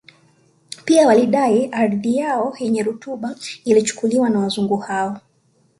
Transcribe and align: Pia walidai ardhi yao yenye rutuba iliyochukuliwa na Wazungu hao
Pia 0.85 1.07
walidai 1.07 1.65
ardhi 1.71 2.15
yao 2.15 2.53
yenye 2.59 2.83
rutuba 2.83 3.35
iliyochukuliwa 3.65 4.29
na 4.29 4.39
Wazungu 4.39 4.77
hao 4.77 5.19